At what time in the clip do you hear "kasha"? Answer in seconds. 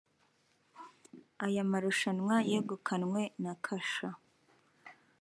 3.65-4.09